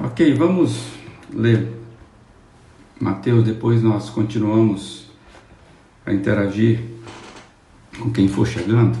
[0.00, 0.92] Ok, vamos
[1.28, 1.76] ler
[3.00, 5.10] Mateus, depois nós continuamos
[6.06, 6.84] a interagir
[7.98, 8.96] com quem for chegando.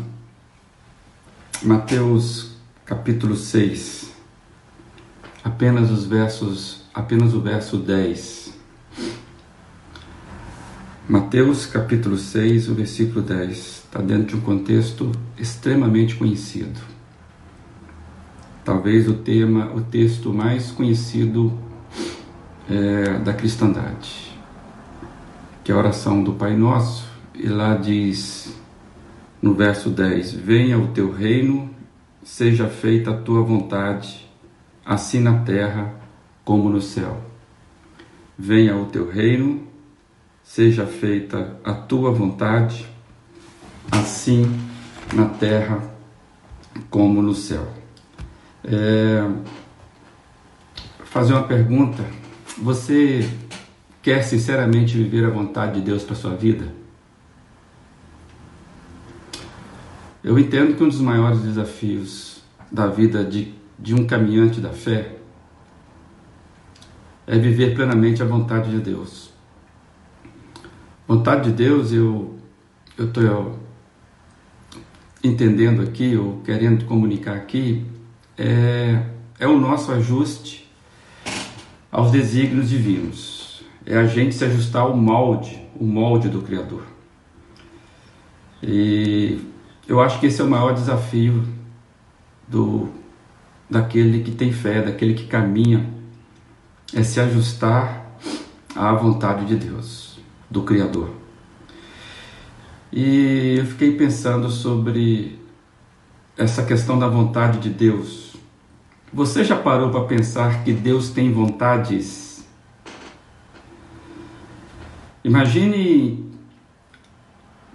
[1.62, 4.12] Mateus capítulo 6,
[5.44, 8.54] apenas os versos, apenas o verso 10.
[11.08, 16.97] Mateus capítulo 6, o versículo 10, está dentro de um contexto extremamente conhecido
[18.68, 21.58] talvez o tema, o texto mais conhecido
[22.68, 24.30] é, da cristandade,
[25.64, 28.54] que é a oração do Pai Nosso, e lá diz
[29.40, 31.70] no verso 10: Venha o teu reino,
[32.22, 34.28] seja feita a tua vontade,
[34.84, 35.94] assim na terra
[36.44, 37.22] como no céu.
[38.38, 39.62] Venha o teu reino,
[40.42, 42.86] seja feita a tua vontade,
[43.90, 44.44] assim
[45.14, 45.82] na terra
[46.90, 47.77] como no céu.
[48.70, 49.26] É,
[51.04, 52.04] fazer uma pergunta:
[52.58, 53.26] você
[54.02, 56.70] quer sinceramente viver a vontade de Deus para sua vida?
[60.22, 65.16] Eu entendo que um dos maiores desafios da vida de, de um caminhante da fé
[67.26, 69.32] é viver plenamente a vontade de Deus.
[71.06, 72.38] Vontade de Deus, eu
[72.98, 73.58] estou
[75.24, 77.86] entendendo aqui, ou querendo comunicar aqui,
[78.38, 79.02] é,
[79.40, 80.70] é o nosso ajuste
[81.90, 83.62] aos desígnios divinos.
[83.84, 86.82] É a gente se ajustar ao molde, o molde do Criador.
[88.62, 89.40] E
[89.88, 91.44] eu acho que esse é o maior desafio
[92.46, 92.88] do
[93.68, 95.86] daquele que tem fé, daquele que caminha,
[96.94, 98.16] é se ajustar
[98.74, 100.18] à vontade de Deus,
[100.50, 101.10] do Criador.
[102.90, 105.38] E eu fiquei pensando sobre
[106.36, 108.27] essa questão da vontade de Deus
[109.12, 112.46] você já parou para pensar que Deus tem vontades?
[115.24, 116.28] Imagine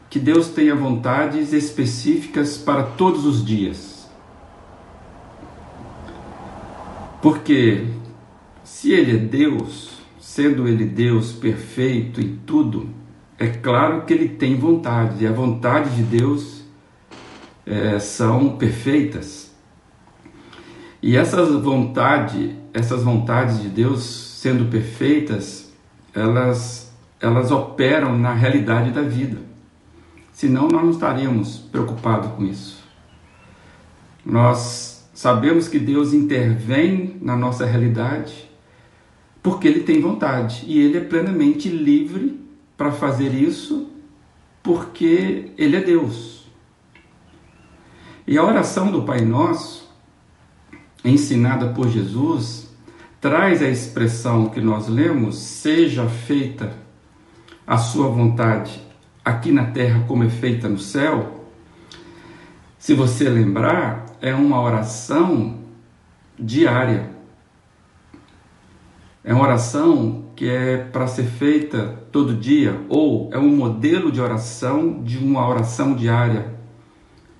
[0.09, 4.07] que Deus tenha vontades específicas para todos os dias.
[7.21, 7.87] Porque
[8.63, 12.89] se Ele é Deus, sendo Ele Deus perfeito em tudo,
[13.39, 16.63] é claro que Ele tem vontades, e a vontade de Deus
[17.65, 19.52] é, são perfeitas.
[21.03, 24.05] E essas vontades, essas vontades de Deus
[24.41, 25.69] sendo perfeitas,
[26.13, 29.37] elas, elas operam na realidade da vida.
[30.31, 32.81] Senão nós não estaríamos preocupados com isso.
[34.25, 38.49] Nós sabemos que Deus intervém na nossa realidade
[39.41, 42.39] porque Ele tem vontade e Ele é plenamente livre
[42.77, 43.89] para fazer isso
[44.63, 46.49] porque Ele é Deus.
[48.25, 49.82] E a oração do Pai Nosso
[51.09, 52.69] ensinada por Jesus
[53.19, 56.73] traz a expressão que nós lemos: seja feita
[57.65, 58.81] a sua vontade
[59.23, 61.47] aqui na terra como é feita no céu.
[62.77, 65.59] Se você lembrar, é uma oração
[66.37, 67.11] diária.
[69.23, 74.19] É uma oração que é para ser feita todo dia, ou é um modelo de
[74.19, 76.52] oração de uma oração diária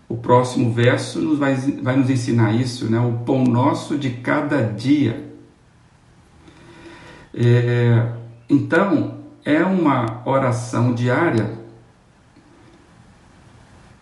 [0.07, 2.99] o próximo verso nos vai, vai nos ensinar isso, né?
[2.99, 5.33] O pão nosso de cada dia.
[7.33, 8.11] É,
[8.49, 11.59] então, é uma oração diária.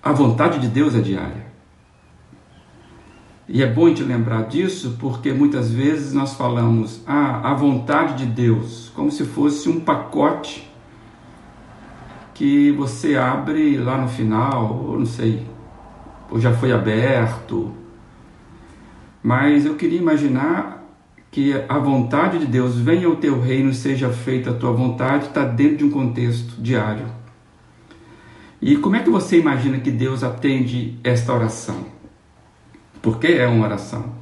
[0.03, 1.51] A vontade de Deus é diária.
[3.47, 8.25] E é bom gente lembrar disso porque muitas vezes nós falamos ah, a vontade de
[8.25, 10.72] Deus, como se fosse um pacote
[12.33, 15.45] que você abre lá no final, ou não sei,
[16.31, 17.75] ou já foi aberto.
[19.22, 20.81] Mas eu queria imaginar
[21.30, 25.44] que a vontade de Deus venha ao teu reino, seja feita a tua vontade, está
[25.44, 27.06] dentro de um contexto diário.
[28.62, 31.86] E como é que você imagina que Deus atende esta oração?
[33.02, 34.16] Porque é uma oração.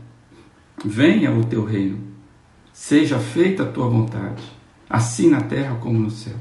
[0.83, 1.99] Venha o teu reino,
[2.71, 4.43] seja feita a tua vontade,
[4.89, 6.35] assim na terra como no céu.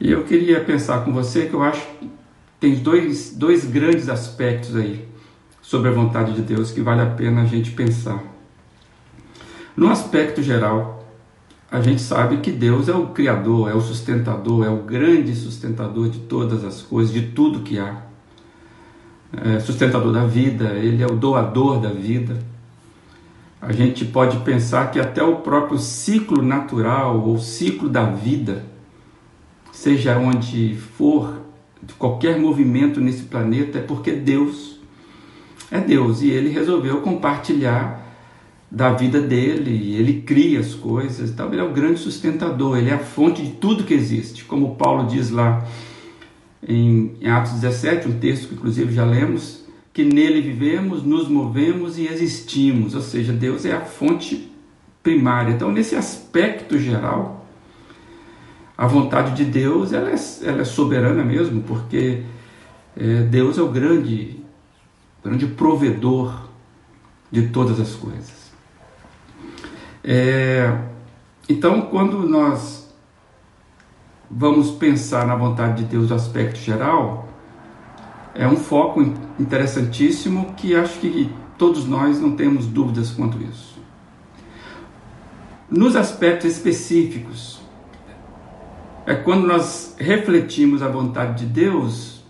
[0.00, 1.86] E eu queria pensar com você que eu acho
[2.62, 5.04] tem dois, dois grandes aspectos aí
[5.60, 8.22] sobre a vontade de Deus que vale a pena a gente pensar.
[9.76, 11.04] No aspecto geral,
[11.68, 16.08] a gente sabe que Deus é o Criador, é o sustentador, é o grande sustentador
[16.08, 18.02] de todas as coisas, de tudo que há.
[19.44, 22.38] É sustentador da vida, Ele é o doador da vida.
[23.60, 28.64] A gente pode pensar que até o próprio ciclo natural ou ciclo da vida,
[29.72, 31.41] seja onde for,
[31.82, 34.80] de qualquer movimento nesse planeta é porque Deus
[35.70, 38.00] é Deus e ele resolveu compartilhar
[38.70, 42.94] da vida dele, ele cria as coisas, então ele é o grande sustentador, ele é
[42.94, 45.66] a fonte de tudo que existe, como Paulo diz lá
[46.66, 51.98] em, em Atos 17, um texto que inclusive já lemos, que nele vivemos, nos movemos
[51.98, 54.50] e existimos, ou seja, Deus é a fonte
[55.02, 55.52] primária.
[55.52, 57.41] Então, nesse aspecto geral,
[58.82, 62.24] a vontade de Deus ela é, ela é soberana mesmo, porque
[62.96, 64.42] é, Deus é o grande,
[65.24, 66.48] grande provedor
[67.30, 68.50] de todas as coisas.
[70.02, 70.76] É,
[71.48, 72.92] então, quando nós
[74.28, 77.28] vamos pensar na vontade de Deus no aspecto geral,
[78.34, 79.00] é um foco
[79.38, 83.78] interessantíssimo que acho que todos nós não temos dúvidas quanto isso.
[85.70, 87.61] Nos aspectos específicos,
[89.06, 92.24] é quando nós refletimos a vontade de Deus,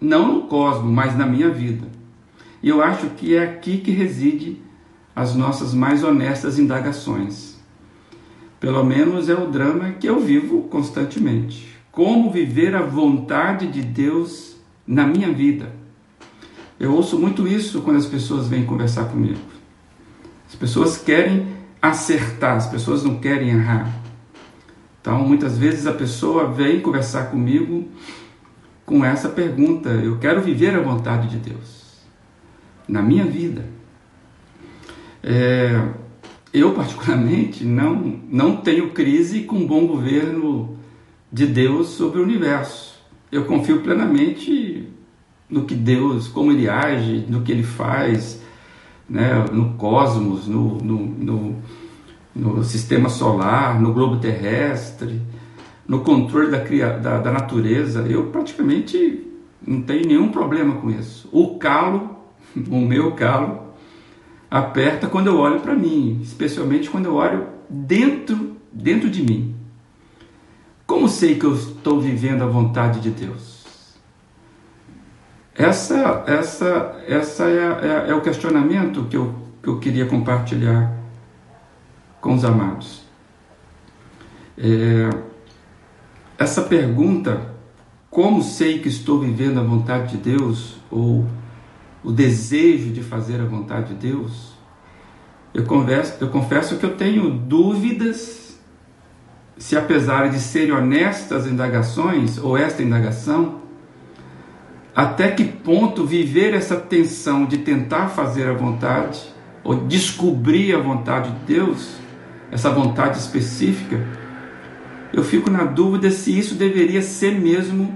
[0.00, 1.86] não no cosmos, mas na minha vida.
[2.62, 4.60] E eu acho que é aqui que reside
[5.14, 7.56] as nossas mais honestas indagações.
[8.60, 11.74] Pelo menos é o drama que eu vivo constantemente.
[11.90, 14.56] Como viver a vontade de Deus
[14.86, 15.72] na minha vida?
[16.78, 19.40] Eu ouço muito isso quando as pessoas vêm conversar comigo.
[20.46, 21.46] As pessoas querem
[21.80, 23.90] acertar, as pessoas não querem errar.
[25.06, 27.86] Então, muitas vezes a pessoa vem conversar comigo
[28.84, 32.02] com essa pergunta: eu quero viver a vontade de Deus
[32.88, 33.66] na minha vida.
[35.22, 35.80] É,
[36.52, 40.76] eu, particularmente, não, não tenho crise com o bom governo
[41.32, 43.00] de Deus sobre o universo.
[43.30, 44.88] Eu confio plenamente
[45.48, 48.42] no que Deus, como Ele age, no que Ele faz,
[49.08, 51.56] né, no cosmos, no, no, no,
[52.36, 55.22] no sistema solar, no globo terrestre,
[55.88, 56.58] no controle da,
[56.98, 58.02] da, da natureza.
[58.02, 59.26] Eu praticamente
[59.66, 61.28] não tenho nenhum problema com isso.
[61.32, 62.16] O calo,
[62.68, 63.72] o meu calo,
[64.50, 69.54] aperta quando eu olho para mim, especialmente quando eu olho dentro, dentro de mim.
[70.86, 73.56] Como sei que eu estou vivendo a vontade de Deus?
[75.54, 81.05] Essa, essa, essa é, é, é o questionamento que eu, que eu queria compartilhar
[82.26, 83.02] com os amados.
[84.58, 85.08] É,
[86.36, 87.54] essa pergunta,
[88.10, 91.24] como sei que estou vivendo a vontade de Deus, ou
[92.02, 94.56] o desejo de fazer a vontade de Deus,
[95.54, 98.58] eu, converso, eu confesso que eu tenho dúvidas
[99.56, 103.60] se, apesar de serem honestas as indagações, ou esta indagação,
[104.92, 109.22] até que ponto viver essa tensão de tentar fazer a vontade,
[109.62, 112.04] ou descobrir a vontade de Deus,
[112.50, 113.98] essa vontade específica,
[115.12, 117.94] eu fico na dúvida se isso deveria ser mesmo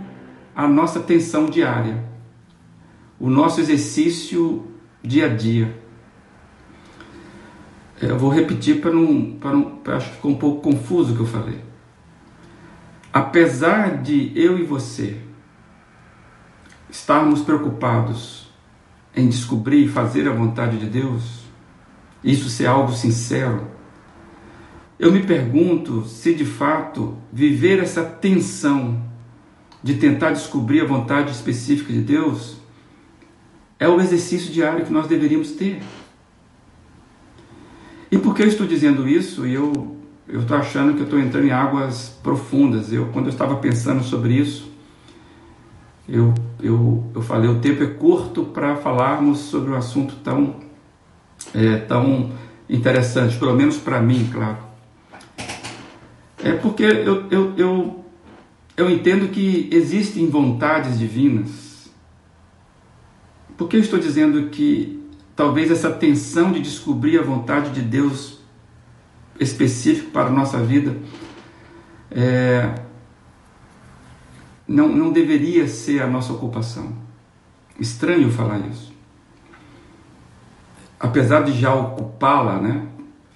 [0.55, 2.11] a nossa tensão diária
[3.21, 4.67] o nosso exercício
[5.03, 5.79] dia a dia.
[8.01, 11.17] É, eu vou repetir para não, para não acho que ficou um pouco confuso o
[11.17, 11.61] que eu falei.
[13.13, 15.21] Apesar de eu e você
[16.89, 18.49] estarmos preocupados
[19.15, 21.45] em descobrir e fazer a vontade de Deus,
[22.25, 23.70] isso ser algo sincero,
[25.01, 29.03] eu me pergunto se de fato viver essa tensão
[29.83, 32.59] de tentar descobrir a vontade específica de Deus
[33.79, 35.83] é o exercício diário que nós deveríamos ter.
[38.13, 39.47] E por que eu estou dizendo isso?
[39.47, 39.97] E eu
[40.29, 42.93] eu estou achando que eu estou entrando em águas profundas.
[42.93, 44.71] Eu quando eu estava pensando sobre isso,
[46.07, 50.57] eu eu, eu falei o tempo é curto para falarmos sobre um assunto tão
[51.55, 52.33] é, tão
[52.69, 54.70] interessante, pelo menos para mim, claro.
[56.43, 58.05] É porque eu, eu, eu,
[58.77, 61.71] eu entendo que existem vontades divinas
[63.61, 65.07] por que eu estou dizendo que
[65.37, 68.41] talvez essa tensão de descobrir a vontade de Deus
[69.39, 70.97] específico para a nossa vida
[72.11, 72.75] é,
[74.67, 76.97] não, não deveria ser a nossa ocupação?
[77.79, 78.95] Estranho falar isso.
[80.99, 82.87] Apesar de já ocupá-la, né?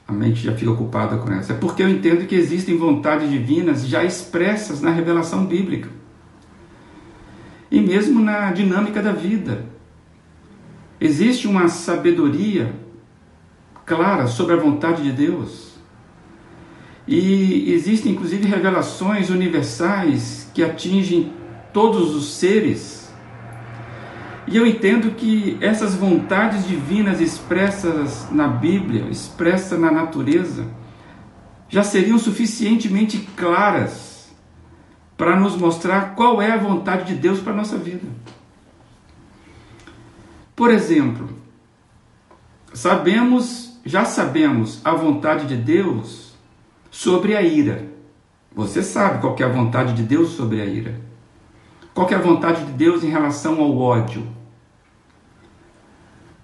[0.06, 1.54] A mente já fica ocupada com essa.
[1.54, 5.88] É porque eu entendo que existem vontades divinas já expressas na revelação bíblica.
[7.70, 9.66] E mesmo na dinâmica da vida.
[11.00, 12.74] Existe uma sabedoria
[13.84, 15.74] clara sobre a vontade de Deus.
[17.06, 21.32] E existem inclusive revelações universais que atingem
[21.72, 23.03] todos os seres.
[24.46, 30.66] E eu entendo que essas vontades divinas expressas na Bíblia, expressas na natureza,
[31.68, 34.34] já seriam suficientemente claras
[35.16, 38.06] para nos mostrar qual é a vontade de Deus para a nossa vida.
[40.54, 41.28] Por exemplo,
[42.72, 46.34] sabemos já sabemos a vontade de Deus
[46.90, 47.86] sobre a ira.
[48.54, 50.98] Você sabe qual é a vontade de Deus sobre a ira.
[51.94, 54.26] Qual é a vontade de Deus em relação ao ódio?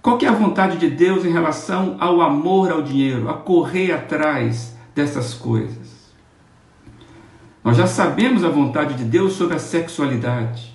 [0.01, 4.77] Qual é a vontade de Deus em relação ao amor ao dinheiro, a correr atrás
[4.95, 6.15] dessas coisas?
[7.63, 10.75] Nós já sabemos a vontade de Deus sobre a sexualidade.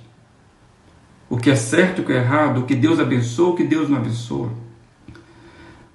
[1.28, 3.90] O que é certo, o que é errado, o que Deus abençoa, o que Deus
[3.90, 4.52] não abençoa.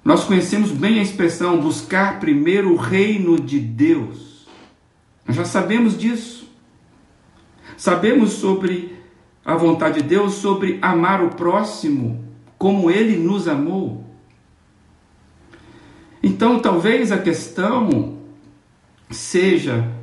[0.03, 4.47] Nós conhecemos bem a expressão buscar primeiro o reino de Deus.
[5.25, 6.50] Nós já sabemos disso.
[7.77, 8.97] Sabemos sobre
[9.43, 12.23] a vontade de Deus, sobre amar o próximo
[12.57, 14.05] como ele nos amou.
[16.21, 18.17] Então, talvez a questão
[19.09, 19.99] seja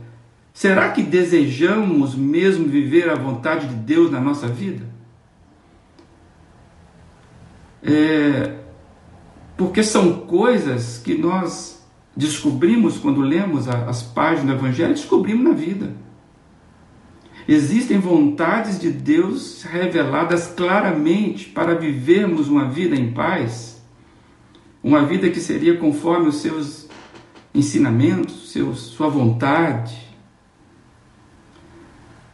[0.58, 4.84] Será que desejamos mesmo viver a vontade de Deus na nossa vida?
[7.80, 8.56] É,
[9.56, 11.80] porque são coisas que nós
[12.16, 15.92] descobrimos quando lemos as páginas do Evangelho, descobrimos na vida.
[17.48, 23.82] Existem vontades de Deus reveladas claramente para vivermos uma vida em paz,
[24.82, 26.86] uma vida que seria conforme os seus
[27.54, 29.96] ensinamentos, sua vontade.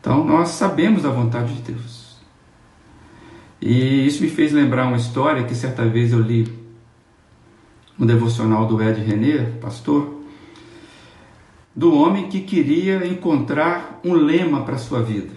[0.00, 2.18] Então nós sabemos da vontade de Deus.
[3.62, 6.52] E isso me fez lembrar uma história que certa vez eu li
[7.97, 10.24] no devocional do Ed René, pastor,
[11.75, 15.33] do homem que queria encontrar um lema para sua vida.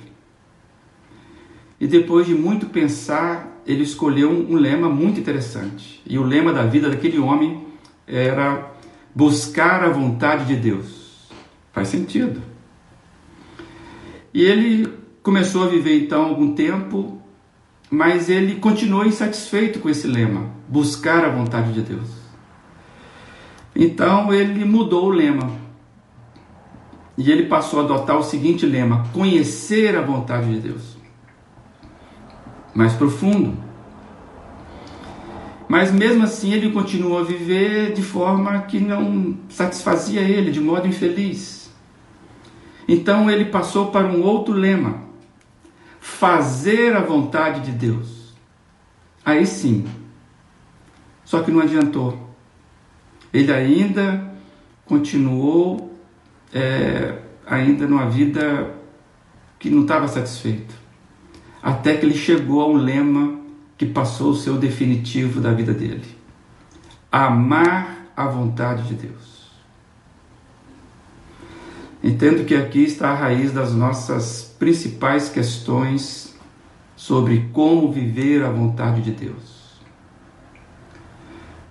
[1.80, 6.02] E depois de muito pensar, ele escolheu um, um lema muito interessante.
[6.06, 7.66] E o lema da vida daquele homem
[8.08, 8.72] era
[9.14, 11.28] buscar a vontade de Deus.
[11.72, 12.42] Faz sentido.
[14.34, 14.92] E ele
[15.22, 17.22] começou a viver então algum tempo,
[17.90, 22.10] mas ele continuou insatisfeito com esse lema, buscar a vontade de Deus.
[23.76, 25.67] Então ele mudou o lema.
[27.18, 30.98] E ele passou a adotar o seguinte lema: conhecer a vontade de Deus.
[32.76, 33.58] Mais profundo.
[35.68, 40.88] Mas mesmo assim ele continuou a viver de forma que não satisfazia ele, de modo
[40.88, 41.70] infeliz.
[42.88, 45.02] Então ele passou para um outro lema:
[46.00, 48.34] fazer a vontade de Deus.
[49.26, 49.86] Aí sim.
[51.26, 52.28] Só que não adiantou.
[53.34, 54.34] Ele ainda
[54.86, 55.87] continuou
[56.54, 58.74] é, ainda numa vida
[59.60, 60.76] que não estava satisfeito.
[61.62, 63.40] Até que ele chegou a um lema
[63.78, 66.06] que passou o seu definitivo da vida dele:
[67.12, 69.38] amar a vontade de Deus.
[72.04, 76.36] Entendo que aqui está a raiz das nossas principais questões
[76.96, 79.82] sobre como viver a vontade de Deus.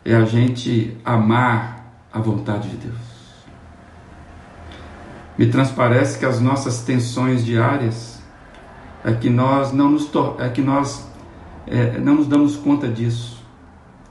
[0.05, 3.16] É a gente amar a vontade de Deus.
[5.39, 8.23] Me transparece que as nossas tensões diárias
[9.05, 11.07] é que nós não nos, é que nós,
[11.67, 13.45] é, não nos damos conta disso.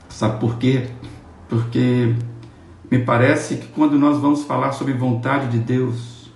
[0.07, 0.87] Sabe por quê?
[1.49, 2.15] Porque
[2.89, 6.31] me parece que quando nós vamos falar sobre vontade de Deus,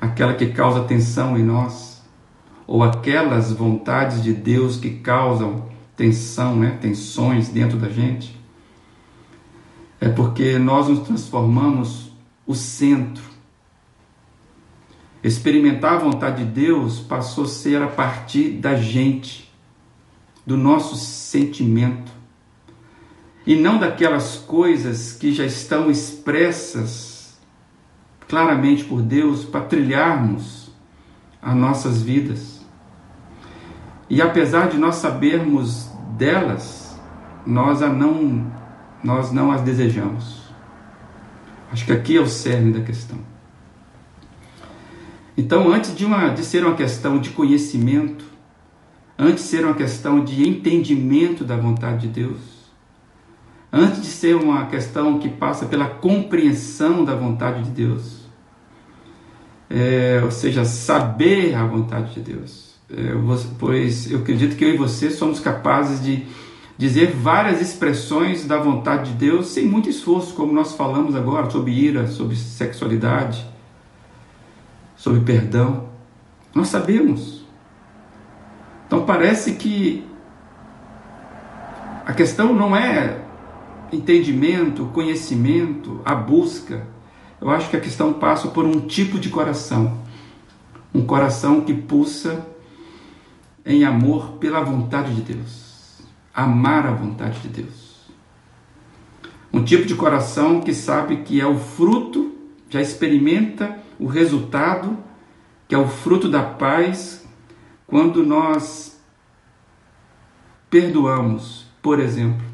[0.00, 2.02] aquela que causa tensão em nós,
[2.66, 8.40] ou aquelas vontades de Deus que causam tensão, né, tensões dentro da gente,
[10.00, 12.12] é porque nós nos transformamos
[12.46, 13.25] o centro.
[15.26, 19.52] Experimentar a vontade de Deus passou a ser a partir da gente,
[20.46, 22.12] do nosso sentimento,
[23.44, 27.40] e não daquelas coisas que já estão expressas
[28.28, 30.70] claramente por Deus para trilharmos
[31.42, 32.64] as nossas vidas.
[34.08, 36.96] E apesar de nós sabermos delas,
[37.44, 38.46] nós a não
[39.02, 40.52] nós não as desejamos.
[41.72, 43.35] Acho que aqui é o cerne da questão.
[45.36, 48.24] Então, antes de, uma, de ser uma questão de conhecimento,
[49.18, 52.38] antes de ser uma questão de entendimento da vontade de Deus,
[53.72, 58.26] antes de ser uma questão que passa pela compreensão da vontade de Deus,
[59.68, 62.76] é, ou seja, saber a vontade de Deus.
[62.88, 63.12] É,
[63.58, 66.24] pois eu acredito que eu e você somos capazes de
[66.78, 71.72] dizer várias expressões da vontade de Deus sem muito esforço, como nós falamos agora sobre
[71.72, 73.44] ira, sobre sexualidade,
[74.96, 75.88] sobre perdão.
[76.54, 77.44] Nós sabemos.
[78.86, 80.06] Então parece que
[82.04, 83.20] a questão não é
[83.92, 86.96] entendimento, conhecimento, a busca
[87.40, 89.98] eu acho que a questão passa por um tipo de coração.
[90.94, 92.46] Um coração que pulsa
[93.64, 96.00] em amor pela vontade de Deus.
[96.34, 98.06] Amar a vontade de Deus.
[99.52, 102.34] Um tipo de coração que sabe que é o fruto,
[102.68, 104.96] já experimenta o resultado,
[105.68, 107.26] que é o fruto da paz,
[107.86, 109.00] quando nós
[110.68, 112.44] perdoamos, por exemplo.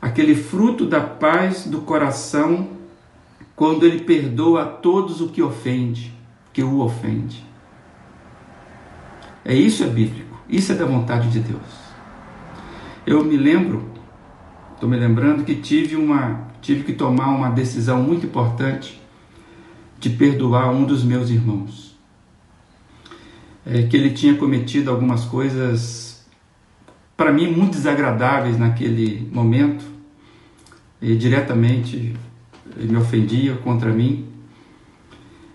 [0.00, 2.68] Aquele fruto da paz do coração,
[3.54, 6.14] quando ele perdoa a todos o que ofende,
[6.52, 7.44] que o ofende.
[9.44, 11.86] É isso é bíblico, isso é da vontade de Deus.
[13.06, 13.88] Eu me lembro,
[14.74, 19.00] estou me lembrando que tive uma, tive que tomar uma decisão muito importante
[19.98, 21.96] de perdoar um dos meus irmãos.
[23.64, 26.24] É, que ele tinha cometido algumas coisas
[27.16, 29.84] para mim muito desagradáveis naquele momento
[31.00, 32.14] e diretamente
[32.76, 34.26] ele me ofendia contra mim.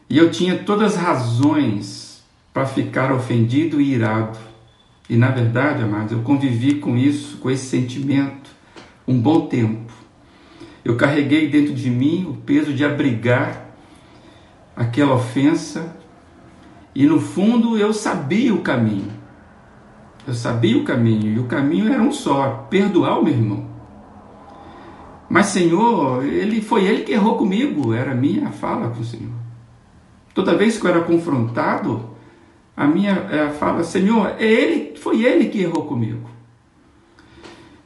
[0.10, 4.38] E eu tinha todas as razões para ficar ofendido e irado.
[5.10, 8.50] E na verdade, amados, eu convivi com isso, com esse sentimento,
[9.08, 9.92] um bom tempo.
[10.84, 13.71] Eu carreguei dentro de mim o peso de abrigar
[14.76, 15.96] aquela ofensa
[16.94, 19.12] e no fundo eu sabia o caminho.
[20.28, 23.72] Eu sabia o caminho e o caminho era um só: perdoar o meu irmão.
[25.30, 29.32] Mas, Senhor, ele foi ele que errou comigo, era a minha fala com o Senhor.
[30.34, 32.10] Toda vez que eu era confrontado,
[32.76, 36.30] a minha é, fala, Senhor, é ele, foi ele que errou comigo.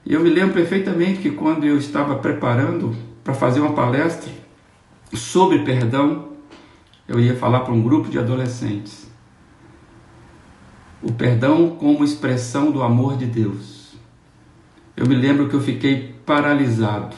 [0.03, 4.31] E eu me lembro perfeitamente que quando eu estava preparando para fazer uma palestra
[5.13, 6.29] sobre perdão,
[7.07, 9.09] eu ia falar para um grupo de adolescentes.
[11.01, 13.95] O perdão como expressão do amor de Deus.
[14.97, 17.15] Eu me lembro que eu fiquei paralisado.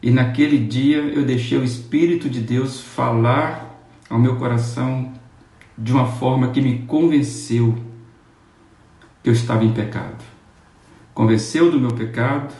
[0.00, 5.12] E naquele dia eu deixei o Espírito de Deus falar ao meu coração
[5.76, 7.76] de uma forma que me convenceu
[9.22, 10.22] que eu estava em pecado.
[11.12, 12.54] Convenceu do meu pecado,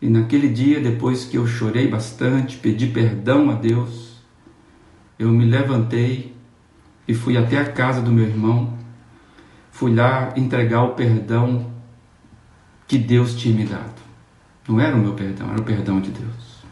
[0.00, 4.07] e naquele dia, depois que eu chorei bastante, pedi perdão a Deus,
[5.18, 6.34] eu me levantei
[7.06, 8.76] e fui até a casa do meu irmão,
[9.70, 11.72] fui lá entregar o perdão
[12.86, 14.00] que Deus tinha me dado.
[14.68, 16.62] Não era o meu perdão, era o perdão de Deus.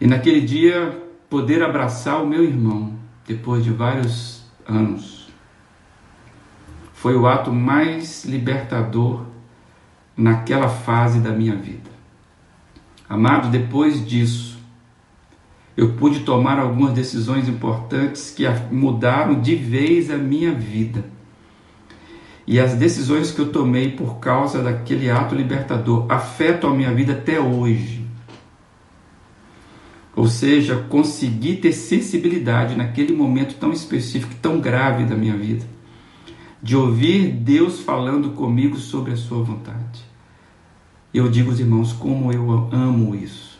[0.00, 2.94] E naquele dia, poder abraçar o meu irmão,
[3.26, 5.28] depois de vários anos.
[6.92, 9.26] Foi o ato mais libertador
[10.16, 11.90] naquela fase da minha vida.
[13.08, 14.53] Amado, depois disso,
[15.76, 21.04] eu pude tomar algumas decisões importantes que mudaram de vez a minha vida.
[22.46, 27.14] E as decisões que eu tomei por causa daquele ato libertador afetam a minha vida
[27.14, 28.04] até hoje.
[30.14, 35.66] Ou seja, consegui ter sensibilidade naquele momento tão específico, tão grave da minha vida,
[36.62, 40.04] de ouvir Deus falando comigo sobre a sua vontade.
[41.12, 43.53] Eu digo irmãos como eu amo isso.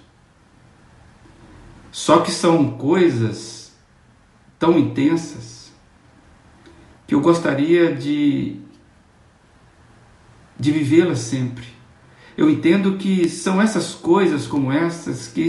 [2.05, 3.73] Só que são coisas
[4.59, 5.73] tão intensas
[7.07, 8.61] que eu gostaria de
[10.61, 11.65] de vivê-las sempre.
[12.37, 15.49] Eu entendo que são essas coisas como essas que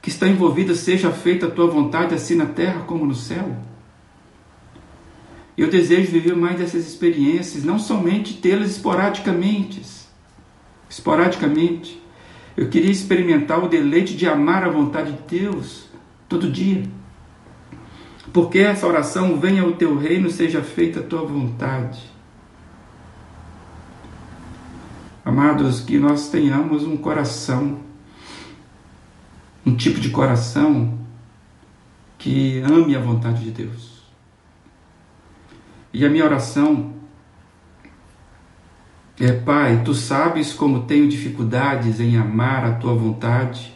[0.00, 3.54] que está envolvida, seja feita a tua vontade, assim na terra como no céu.
[5.54, 9.82] Eu desejo viver mais dessas experiências, não somente tê-las esporadicamente.
[10.88, 12.02] Esporadicamente.
[12.56, 15.88] Eu queria experimentar o deleite de amar a vontade de Deus
[16.28, 16.84] todo dia.
[18.32, 22.12] Porque essa oração venha o teu reino, seja feita a tua vontade.
[25.24, 27.80] Amados, que nós tenhamos um coração
[29.66, 30.98] um tipo de coração
[32.18, 34.02] que ame a vontade de Deus.
[35.92, 36.92] E a minha oração
[39.20, 43.74] é: Pai, tu sabes como tenho dificuldades em amar a tua vontade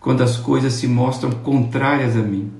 [0.00, 2.52] quando as coisas se mostram contrárias a mim.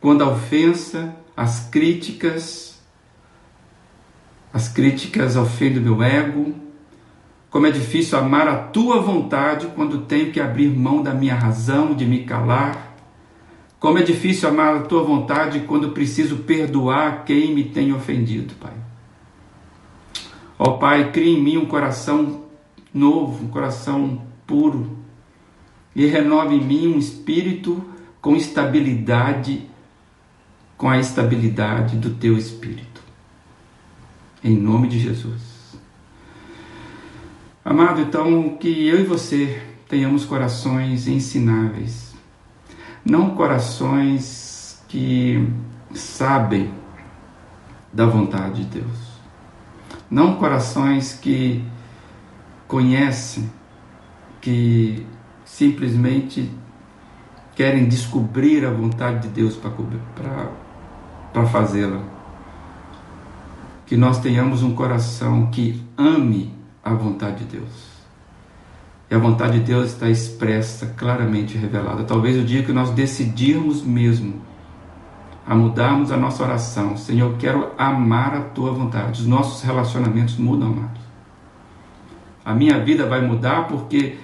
[0.00, 2.78] Quando a ofensa, as críticas,
[4.52, 6.54] as críticas ofendem meu ego,
[7.50, 11.94] como é difícil amar a tua vontade quando tenho que abrir mão da minha razão
[11.94, 12.94] de me calar.
[13.80, 18.72] Como é difícil amar a tua vontade quando preciso perdoar quem me tem ofendido, Pai.
[20.58, 22.44] Ó Pai, cria em mim um coração
[22.92, 24.98] novo, um coração puro,
[25.94, 27.84] e renove em mim um espírito
[28.20, 29.68] com estabilidade,
[30.76, 33.02] com a estabilidade do teu espírito.
[34.42, 35.76] Em nome de Jesus.
[37.64, 42.14] Amado, então que eu e você tenhamos corações ensináveis,
[43.04, 45.48] não corações que
[45.94, 46.70] sabem
[47.92, 49.13] da vontade de Deus,
[50.10, 51.64] não corações que
[52.68, 53.50] conhecem,
[54.40, 55.06] que
[55.44, 56.50] simplesmente
[57.54, 62.02] querem descobrir a vontade de Deus para fazê-la.
[63.86, 67.94] Que nós tenhamos um coração que ame a vontade de Deus.
[69.10, 72.04] E a vontade de Deus está expressa, claramente revelada.
[72.04, 74.40] Talvez o dia que nós decidirmos mesmo
[75.46, 79.20] a mudarmos a nossa oração, Senhor, eu quero amar a tua vontade.
[79.20, 81.02] Os nossos relacionamentos mudam, amados.
[82.44, 84.16] A minha vida vai mudar porque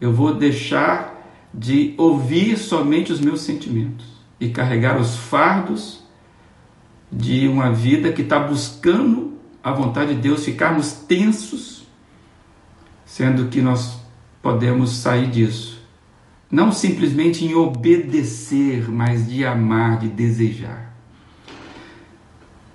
[0.00, 1.16] eu vou deixar
[1.52, 4.06] de ouvir somente os meus sentimentos
[4.38, 6.04] e carregar os fardos
[7.10, 11.86] de uma vida que está buscando a vontade de Deus, ficarmos tensos,
[13.04, 14.00] sendo que nós
[14.40, 15.79] podemos sair disso.
[16.50, 20.90] Não simplesmente em obedecer, mas de amar, de desejar.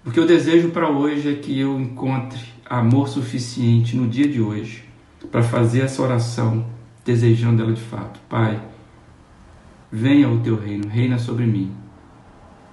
[0.05, 4.41] O que eu desejo para hoje é que eu encontre amor suficiente no dia de
[4.41, 4.85] hoje
[5.31, 6.65] para fazer essa oração
[7.03, 8.19] desejando ela de fato.
[8.29, 8.61] Pai,
[9.91, 11.71] venha o teu reino, reina sobre mim.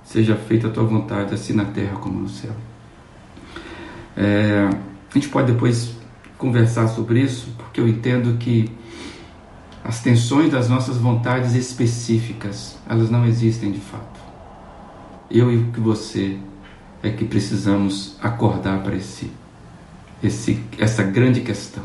[0.04, 2.52] Seja feita a tua vontade, assim na terra como no céu.
[4.16, 4.68] É,
[5.10, 5.96] a gente pode depois
[6.38, 8.70] conversar sobre isso, porque eu entendo que
[9.84, 14.20] as tensões das nossas vontades específicas, elas não existem de fato.
[15.30, 16.38] Eu e você
[17.02, 19.30] é que precisamos acordar para esse,
[20.22, 21.84] esse, essa grande questão.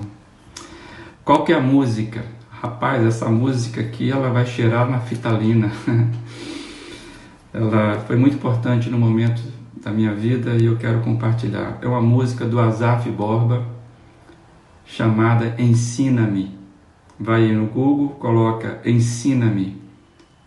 [1.24, 2.24] Qual que é a música
[2.60, 5.72] Rapaz, essa música aqui ela vai cheirar na fitalina.
[7.54, 9.44] ela foi muito importante no momento
[9.80, 11.78] da minha vida e eu quero compartilhar.
[11.84, 13.64] É uma música do Azaf Borba
[14.86, 16.57] chamada Ensina-me.
[17.20, 19.82] Vai no Google, coloca Ensina-me,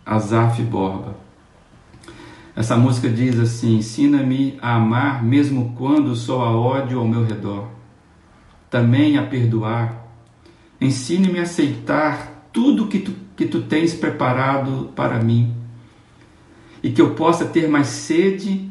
[0.05, 1.17] Azaf Borba.
[2.55, 7.67] Essa música diz assim: Ensina-me a amar mesmo quando só há ódio ao meu redor,
[8.69, 10.05] também a perdoar.
[10.79, 15.53] Ensine-me a aceitar tudo que tu, que tu tens preparado para mim.
[16.81, 18.70] E que eu possa ter mais sede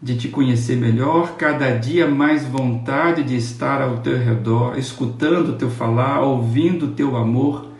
[0.00, 5.56] de te conhecer melhor, cada dia mais vontade de estar ao teu redor, escutando o
[5.56, 7.72] teu falar, ouvindo o teu amor,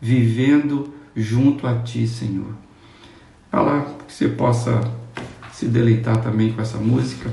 [0.00, 2.54] vivendo junto a ti, Senhor.
[3.50, 4.80] Fala que você possa
[5.52, 7.30] se deleitar também com essa música.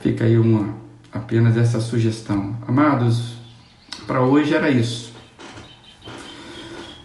[0.00, 0.74] Fica aí uma
[1.12, 2.56] apenas essa sugestão.
[2.66, 3.36] Amados,
[4.06, 5.12] para hoje era isso.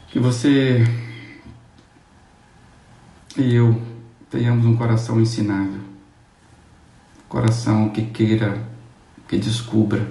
[0.09, 0.85] Que você
[3.35, 3.92] e eu
[4.33, 5.79] tenhamos um coração ensinável,
[7.29, 8.67] coração que queira,
[9.27, 10.07] que descubra,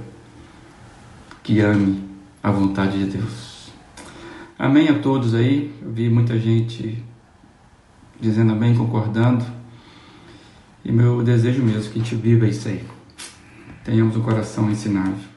[1.43, 2.09] que ame
[2.41, 3.73] a vontade de Deus.
[4.57, 5.75] Amém a todos aí.
[5.83, 7.03] Eu vi muita gente
[8.21, 9.45] dizendo amém, concordando.
[10.85, 12.85] E meu desejo mesmo que a gente viva isso aí.
[13.83, 15.32] Tenhamos um coração ensinável.